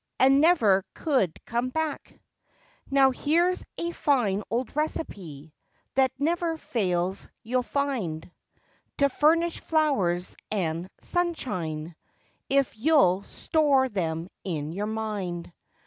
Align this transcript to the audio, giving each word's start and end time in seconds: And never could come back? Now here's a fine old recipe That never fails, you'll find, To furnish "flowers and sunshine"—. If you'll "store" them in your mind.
And 0.17 0.41
never 0.41 0.83
could 0.95 1.37
come 1.45 1.69
back? 1.69 2.19
Now 2.89 3.11
here's 3.11 3.63
a 3.77 3.91
fine 3.91 4.41
old 4.49 4.75
recipe 4.75 5.53
That 5.93 6.11
never 6.17 6.57
fails, 6.57 7.29
you'll 7.43 7.61
find, 7.61 8.31
To 8.97 9.09
furnish 9.09 9.59
"flowers 9.59 10.35
and 10.51 10.89
sunshine"—. 11.01 11.95
If 12.49 12.75
you'll 12.75 13.21
"store" 13.21 13.89
them 13.89 14.29
in 14.43 14.71
your 14.73 14.87
mind. 14.87 15.53